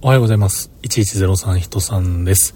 [0.00, 0.70] おはようございます。
[0.82, 2.54] 1103人さんです。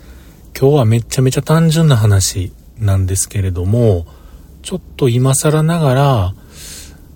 [0.59, 4.07] 今日はめちゃめちゃ単純な話なんですけれども、
[4.63, 6.35] ちょっと今更ながら、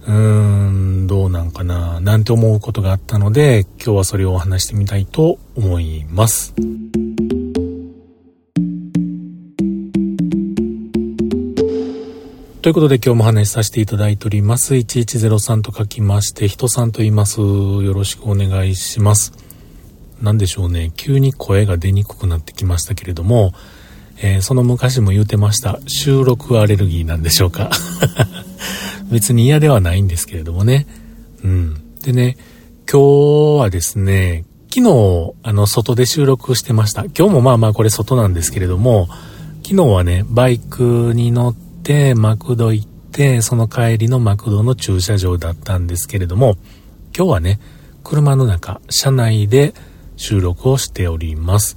[0.06, 6.54] うーん、どうなんかな、なんて思うことがあったので、今日はそれを話してみたいと思います。
[12.62, 14.74] ということで今日も話しさせていただいております。
[14.74, 17.40] 1103と書きまして、人さんと言います。
[17.40, 19.32] よろしくお願いします。
[20.20, 23.52] 何でしょうね、急に声が出にくくなってきましたけれども、
[24.22, 27.68] えー、その昔も言うてました、収録アレルギーなんでしょうか。
[29.10, 30.86] 別に嫌ではないんですけれどもね。
[31.42, 31.82] うん。
[32.04, 32.36] でね、
[32.88, 37.06] 今日はですね、昨日、あの、外で収録してました。
[37.06, 39.08] 今日もまあまあこれ外なんですけれども、
[39.64, 41.71] 昨日はね、バイクに乗って、
[42.14, 46.56] マクド行って、その帰りのマクドの駐車場だったんですけれども、
[47.16, 47.58] 今日はね、
[48.04, 49.74] 車の中、車内で、
[50.16, 51.76] 収録をしております。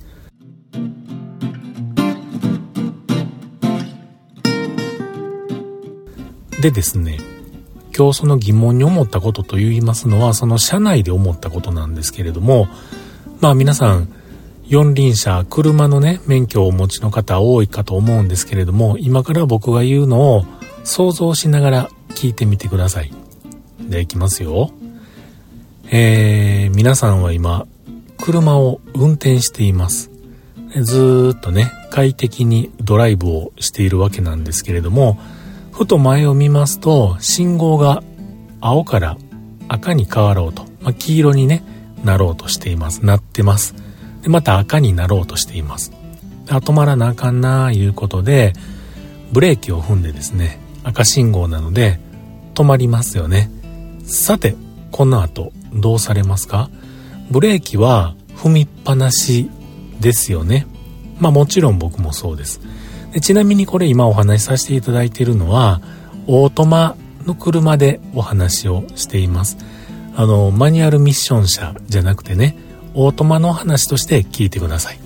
[6.61, 7.17] でですね、
[7.95, 12.67] 今日その疑問に思ったことと言いますのは、その車内で思ったことなんですけれども、
[13.39, 14.09] まあ皆さん、
[14.67, 20.45] 四輪車、車のね、免許をお持ちの方多いかと思うんですけれども、今から僕が言うのを
[20.83, 23.11] 想像しながら聞いてみてください。
[23.79, 24.71] で、いきますよ。
[25.91, 27.67] えー、皆さんは今、
[28.17, 30.09] 車を運転しています。
[30.81, 35.19] ずーっとね、快適にドライブをしているわけなんですけれども、
[35.71, 38.01] ふと前を見ますと、信号が
[38.61, 39.17] 青から
[39.67, 41.63] 赤に変わろうと、まあ、黄色にね、
[42.03, 43.05] なろうとしています。
[43.05, 43.84] なってます。
[44.25, 45.91] で、また赤になろうとしています。
[46.49, 48.53] あ、止まらなあかんなあいうことで、
[49.31, 51.99] ブレーキを踏んでですね、赤信号なので、
[52.55, 53.51] 止まりますよね。
[54.03, 54.55] さて、
[54.91, 56.71] この後、どうされますか？
[57.29, 59.49] ブレーキは踏みっぱなし
[59.99, 60.65] ですよね。
[61.19, 62.61] まあもちろん僕もそうです。
[63.13, 65.81] でちなみにこれ今お話しさせていただいているのは、
[66.27, 69.57] オートマの車でお話をしています。
[70.15, 72.55] あの、マニュアルミッション車じゃなくてね、
[72.95, 74.99] オートマの話として聞いてください。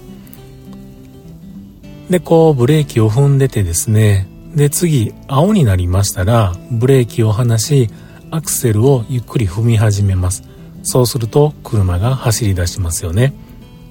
[2.09, 7.89] で、こう、ブレーキを踏んでてですね、で、次、青になりましたら、ブレーキを離し、
[8.31, 10.43] アクセルをゆっくり踏み始めます。
[10.83, 13.33] そうすると車が走り出しますよね。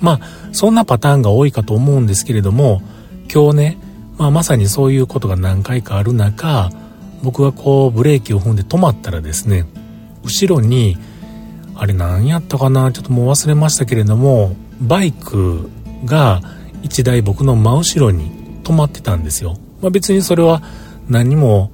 [0.00, 0.20] まあ、
[0.52, 2.82] そんなパターンが多いかと思うんですけれども、
[3.32, 3.78] 今日ね、
[4.16, 6.70] まあ、まさにそういうことが何回かある中、
[7.22, 9.64] 僕がこうブレーキを踏んで止まったらですね、
[10.24, 10.96] 後ろに、
[11.78, 12.90] あれ何やったかな？
[12.92, 15.70] ちょっともう忘れましたけれども、バイク
[16.04, 16.42] が
[16.82, 18.30] 1台僕の真後ろに
[18.64, 19.56] 止まってたんですよ。
[19.80, 20.62] まあ、別にそれは
[21.08, 21.70] 何も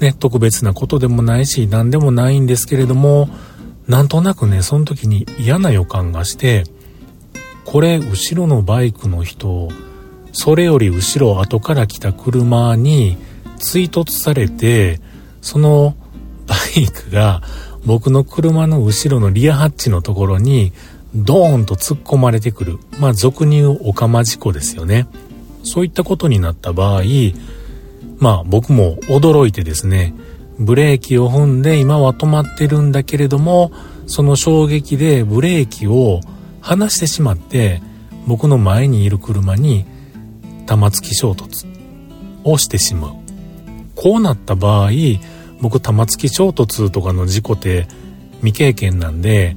[0.00, 3.28] ね、特別なことでもないし、何でもないんですけれども、
[3.86, 6.64] なんとなくね、その時に嫌な予感がして、
[7.64, 9.68] これ、後ろのバイクの人、
[10.32, 13.18] それより後ろ後から来た車に
[13.58, 15.00] 追突されて、
[15.42, 15.94] その
[16.46, 17.42] バイクが
[17.86, 20.72] 僕の車の後ろのリアハッチのところに
[21.14, 22.78] ドーンと突っ込まれてくる。
[22.98, 25.06] まあ俗に言うオカマ事故ですよね。
[25.62, 27.02] そういったことになった場合、
[28.18, 30.14] まあ僕も驚いてですね、
[30.58, 33.72] ブレーキを踏んで今は止まってるんだけれども、
[34.06, 36.20] その衝撃でブレーキを
[36.60, 37.82] 離してしまって、
[38.26, 39.84] 僕の前にいる車に
[40.66, 41.66] 玉突き衝突
[42.44, 43.14] をしてしまう。
[43.94, 44.90] こうなった場合、
[45.60, 47.86] 僕玉突き衝突とかの事故って
[48.40, 49.56] 未経験なんで、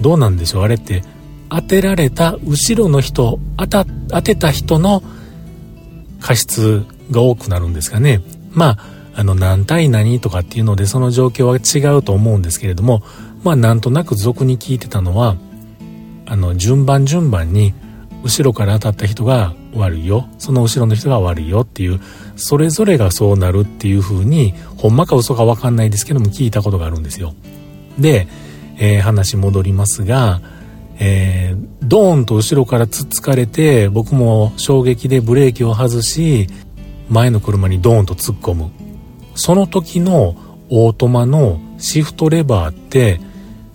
[0.00, 0.62] どうなんでしょう？
[0.64, 1.02] あれって
[1.48, 5.02] 当てられた後ろの人、当た、当てた人の
[6.20, 8.20] 過失が多くなるんですかね。
[8.52, 8.78] まあ、
[9.14, 13.02] あの何対何とかっていうのでその状況は違うと思うんですけれども
[13.42, 15.36] まあなんとなく俗に聞いてたのは
[16.26, 17.72] あの順番順番に
[18.24, 22.00] 後ろから当たった人が悪いよその後ろの人が悪いよっていう
[22.36, 27.34] それぞれがそうなるっていう風にほんまか嘘かわかんないですけども聞いたことがあるんですよ。
[27.98, 28.28] で、
[28.78, 30.40] えー、話戻りますが
[30.98, 36.46] えー、ドーンと後ろからつっつかれて僕も衝撃でブレーキを外し
[37.10, 38.70] 前の車にドーンと突っ込む。
[39.34, 40.34] その時の
[40.70, 43.20] オートマのシフトレバーって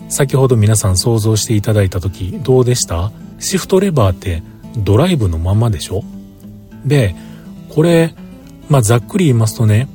[0.08, 3.12] 先ほど皆さん想像していただいた時どうでした？
[3.38, 4.42] シフトレバーって
[4.76, 6.02] ドライブのままでしょ？
[6.84, 7.14] で、
[7.68, 8.16] これ、
[8.72, 9.86] まあ、ざっくり言いますとね、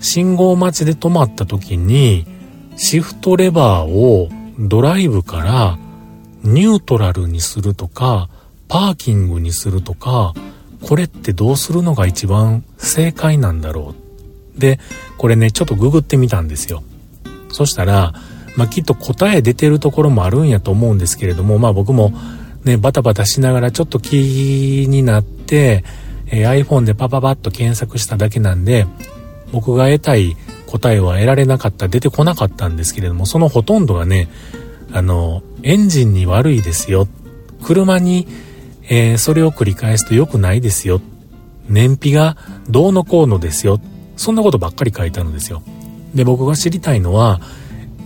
[0.00, 2.24] 信号待ちで止まった時に、
[2.78, 5.78] シフトレバーをドライブから
[6.42, 8.30] ニュートラルにするとか、
[8.68, 10.32] パーキングにするとか、
[10.80, 13.94] これってどうするのが一番正解なんだろ
[14.56, 14.80] うで、
[15.18, 16.82] これね、ちょっとググってみたんですよ。
[17.52, 18.14] そしたら、
[18.56, 22.14] まあ、きっと答え出てるところもあるんやと思うんですけれども、まあ僕も
[22.64, 25.84] ね、バタバタしながらちょっと気になって、
[26.28, 28.86] えー、iPhone でパパパッと検索しただけなんで、
[29.52, 30.36] 僕が得たい
[30.66, 34.28] 答えは得られなかった、出てこなかったんですけれども、そのほとんどがね、
[34.92, 37.08] あの、エンジンに悪いですよ。
[37.62, 38.26] 車に、
[38.88, 41.00] えー、それを繰り返すと良くないですよ。
[41.68, 42.36] 燃費が
[42.68, 43.80] どうのこうのですよ。
[44.16, 45.62] そんなことばっかり書いてあるんですよ。
[46.14, 47.40] で、僕が知りたいのは、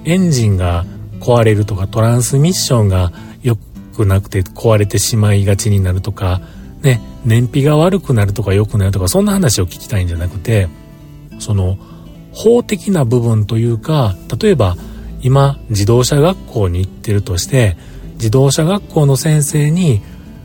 [0.04, 0.86] エンジンが
[1.20, 3.12] 壊れるとか、トランスミッションが
[3.42, 3.56] 良
[3.94, 6.40] くなくて壊れてしまいがちになるとか、
[6.82, 10.68] ね、燃費が悪くなるとか良くなるとか、そんな話を聞きたいんじゃなくて、
[11.38, 11.78] その、
[12.32, 14.76] 法的な部分というか、例えば、
[15.22, 17.76] 今、自動車学校に行ってるとして、
[18.14, 20.00] 自動車学校の先生に、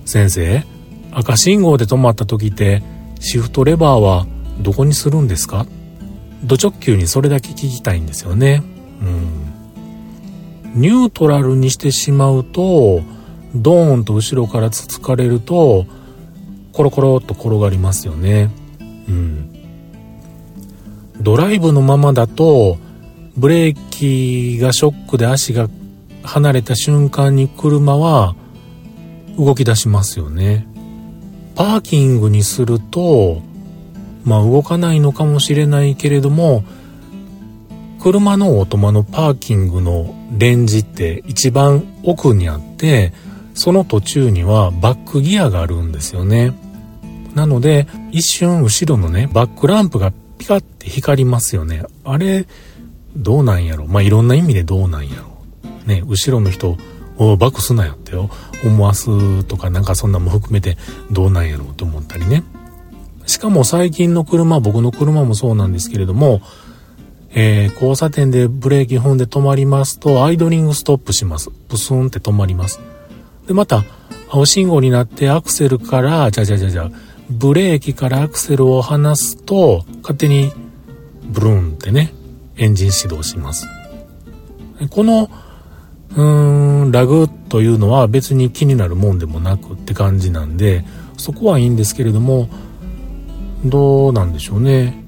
[0.05, 0.63] 先生、
[1.11, 2.83] 赤信号で止まった時って、
[3.19, 4.27] シフトレバーは
[4.59, 5.65] どこにするんですか？
[6.43, 8.61] ド直球にそれだけ聞きたいんですよね。
[9.01, 10.81] うん。
[10.81, 13.01] ニュートラルにしてしまうと、
[13.55, 15.85] ドーンと後ろからつつかれると、
[16.75, 18.49] コロコロと転がりますよね。
[19.07, 19.49] うん。
[21.21, 22.77] ドライブのままだと、
[23.37, 25.69] ブレーキがショックで足が
[26.23, 28.35] 離れた瞬間に車は
[29.37, 30.67] 動き出しますよね。
[31.55, 33.41] パーキングにすると、
[34.25, 36.65] まあ動かないのかもしれないけれども、
[38.01, 43.13] 車のオートマのパーキングのレンジって一番奥にあって、
[43.53, 46.64] その途中にはバックギアがあるんですよね。
[47.35, 51.83] なので、一瞬後ろのね、バックランプがピカって光りますよね。
[52.03, 52.47] あれ、
[53.15, 53.85] どうなんやろ？
[53.85, 55.35] まあ、いろんな意味でどうなんやろ？
[55.85, 56.77] ね、後ろの人、
[57.17, 58.13] おバックすなよって、
[58.65, 60.77] 思わすとかなんかそんなも含めて
[61.11, 62.43] どうなんやろうと思ったりね。
[63.25, 66.41] しかも最近の車、僕の車もそうなんですけれども、
[67.31, 71.51] えー、交差点でブレーキ踏んで止まりますと、アイドリングストップします。
[71.51, 72.79] プスンって止まります。
[73.47, 73.83] で、また、
[74.29, 76.89] 青信号になってアクセルから、じゃじゃじゃじゃ、
[77.29, 80.51] ブレーキからアクセルを離すと、勝手に
[81.23, 82.13] ブルーンってね、
[82.57, 83.67] エンジン始動します。
[84.89, 85.29] この、
[86.11, 90.85] うーん、ラグというのは別に気になるもんでもなくって感じなんで、
[91.17, 92.49] そこはいいんですけれども、
[93.65, 95.03] どうなんでしょうね。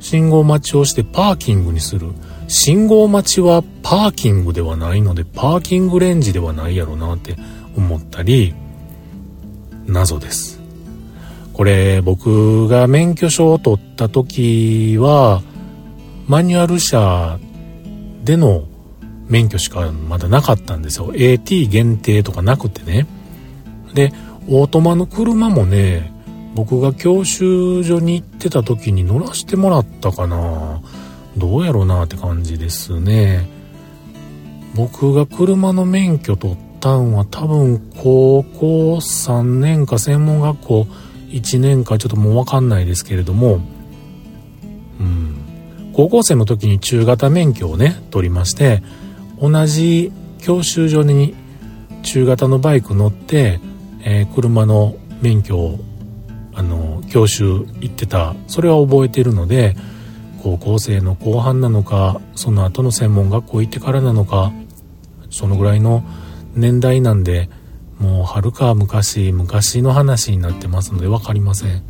[0.00, 2.08] 信号待ちをしてパーキングにする。
[2.48, 7.36] 信号待ちはパーキングではないので、パーキングレンジではないやろなって
[7.76, 8.54] 思ったり、
[9.86, 10.61] 謎です。
[11.62, 15.44] これ僕が免許証を取った時は、
[16.26, 17.38] マニュアル車
[18.24, 18.64] での
[19.28, 21.12] 免許しかまだなかったんですよ。
[21.14, 23.06] AT 限定とかなくてね。
[23.94, 24.12] で、
[24.48, 26.12] オートマの車もね、
[26.56, 30.82] 僕が教習所に行ってた時に乗らせてもらったかな。
[31.36, 33.48] どうやろうなって感じですね。
[34.74, 40.86] 僕が車の免許取ったんは多分高校3年か専門学校
[41.32, 43.60] 1年かちょっともうわかんないですけれども、
[45.00, 45.36] うん。
[45.92, 48.82] 高校生の時に中型免許をね、取りまして、
[49.40, 51.34] 同じ教習所に
[52.02, 53.60] 中型のバイク乗って、
[54.04, 55.78] えー、車の免許を
[56.54, 59.74] あの教習行ってたそれは覚えてるので
[60.42, 64.52] 高校生の後半なのかその後の専門学校行ってからなのか
[65.30, 66.04] そのぐらいの
[66.54, 67.48] 年代なんで
[68.02, 71.82] もうはるか昔昔の話になってますので分かりません、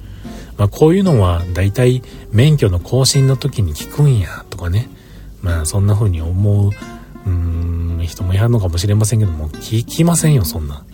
[0.58, 4.88] まあ、こういうのはだいたい免許の更新の時に聞くんやとかね
[5.40, 6.70] まあそんな風に思う
[7.26, 10.84] うん、人もやるのかもしれませんけども、聞きませんよ、そんな。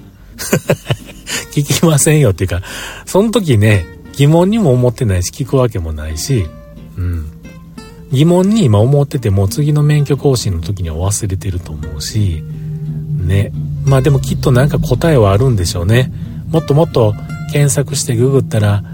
[1.53, 2.63] 聞きませんよっていうか、
[3.07, 6.47] その時ね、疑問にも思ってないし、聞くわけもないし、
[6.97, 7.27] うん。
[8.13, 12.43] 疑問に今思ってても、次の免許更新の時には忘れてると思うし、
[13.27, 13.53] ね。
[13.89, 16.13] まあでもきっとなんか答えはあるんでしょうね。
[16.49, 17.15] もっともっと
[17.53, 18.85] 検索してググったら、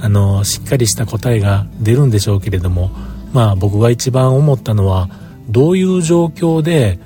[0.00, 2.90] あの、しっかりした答えが出るんでしょうけれども、
[3.32, 5.08] まあ僕が一番思ったのは、
[5.48, 6.98] どういう状況で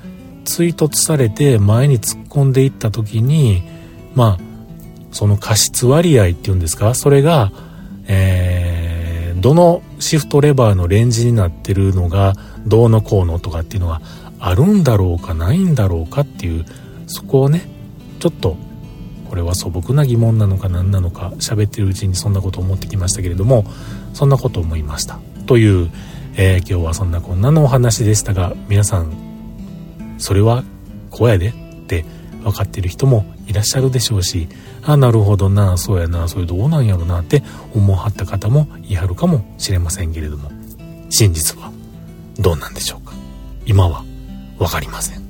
[0.45, 3.63] 追突されて前に突っ込んでいった時に
[4.15, 4.43] まあ
[5.13, 6.93] その過失割合っていうんですか？
[6.93, 7.53] それが、
[8.07, 12.33] えー、どのシフトレバーのレンジになってるのが
[12.67, 14.01] どうのこうのとかっていうのは
[14.39, 16.65] あるんだろうかないんだろうかっていう
[17.07, 17.67] そこをね
[18.19, 18.57] ちょっと
[19.29, 23.65] これは素朴な疑問なのか何なのか喋ってるうちにそんなこと思ってきましたけれども
[24.13, 25.91] そんなこと思いましたという
[26.35, 29.13] えー、今日はそんなこんなのお話でしたが、皆さん、
[30.17, 30.63] それは
[31.11, 32.05] こうやでって
[32.41, 34.47] 分かってる人もいらっしゃるでしょうし、
[34.83, 37.43] あ、なるほどな、そうやな、それどうなんやろなって
[37.75, 40.51] 思わはった方もいはるかもしれませんけれども。
[41.09, 41.71] 真実は
[42.39, 43.13] どうなんでしょうか
[43.67, 44.03] 今は
[44.57, 45.22] わかりません